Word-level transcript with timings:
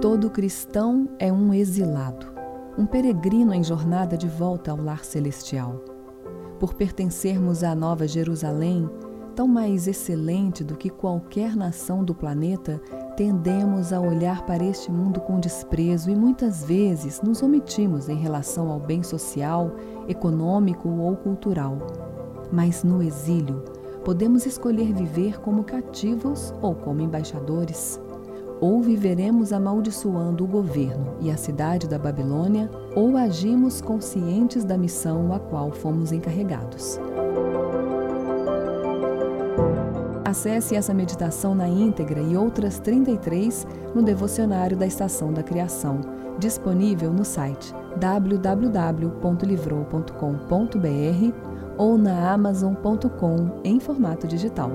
Todo 0.00 0.30
cristão 0.30 1.10
é 1.18 1.30
um 1.30 1.52
exilado, 1.52 2.26
um 2.78 2.86
peregrino 2.86 3.52
em 3.52 3.62
jornada 3.62 4.16
de 4.16 4.26
volta 4.26 4.70
ao 4.70 4.78
lar 4.78 5.04
celestial. 5.04 5.74
Por 6.58 6.72
pertencermos 6.72 7.62
à 7.62 7.74
Nova 7.74 8.08
Jerusalém, 8.08 8.88
tão 9.36 9.46
mais 9.46 9.86
excelente 9.86 10.64
do 10.64 10.74
que 10.74 10.88
qualquer 10.88 11.54
nação 11.54 12.02
do 12.02 12.14
planeta, 12.14 12.80
tendemos 13.14 13.92
a 13.92 14.00
olhar 14.00 14.46
para 14.46 14.64
este 14.64 14.90
mundo 14.90 15.20
com 15.20 15.38
desprezo 15.38 16.08
e 16.08 16.16
muitas 16.16 16.64
vezes 16.64 17.20
nos 17.20 17.42
omitimos 17.42 18.08
em 18.08 18.16
relação 18.16 18.70
ao 18.70 18.80
bem 18.80 19.02
social, 19.02 19.70
econômico 20.08 20.88
ou 20.88 21.14
cultural. 21.14 21.76
Mas 22.50 22.82
no 22.82 23.02
exílio, 23.02 23.62
podemos 24.02 24.46
escolher 24.46 24.94
viver 24.94 25.42
como 25.42 25.62
cativos 25.62 26.54
ou 26.62 26.74
como 26.74 27.02
embaixadores 27.02 28.00
ou 28.60 28.80
viveremos 28.82 29.52
amaldiçoando 29.52 30.42
o 30.44 30.48
governo 30.48 31.16
e 31.20 31.30
a 31.30 31.36
cidade 31.36 31.88
da 31.88 31.98
Babilônia, 31.98 32.70
ou 32.94 33.16
agimos 33.16 33.80
conscientes 33.80 34.62
da 34.64 34.76
missão 34.76 35.32
a 35.32 35.40
qual 35.40 35.70
fomos 35.70 36.12
encarregados. 36.12 37.00
Acesse 40.26 40.76
essa 40.76 40.92
meditação 40.94 41.54
na 41.54 41.66
íntegra 41.68 42.20
e 42.20 42.36
outras 42.36 42.78
33 42.78 43.66
no 43.94 44.02
devocionário 44.02 44.76
da 44.76 44.84
Estação 44.86 45.32
da 45.32 45.42
Criação, 45.42 46.00
disponível 46.38 47.10
no 47.12 47.24
site 47.24 47.74
www.livrou.com.br 47.98 50.14
ou 51.76 51.98
na 51.98 52.32
amazon.com 52.32 53.60
em 53.64 53.78
formato 53.80 54.28
digital. 54.28 54.70